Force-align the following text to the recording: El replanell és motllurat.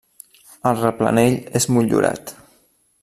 El 0.69 0.79
replanell 0.79 1.37
és 1.61 1.69
motllurat. 1.75 2.35